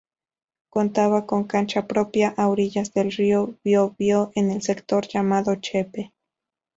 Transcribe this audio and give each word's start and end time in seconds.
Contaba 0.69 1.27
con 1.27 1.43
cancha 1.43 1.85
propia 1.85 2.33
a 2.35 2.47
orillas 2.47 2.91
del 2.91 3.11
río 3.11 3.53
Biobío 3.63 4.31
en 4.33 4.49
el 4.49 4.63
sector 4.63 5.07
llamado 5.07 5.53
Chepe. 5.57 6.11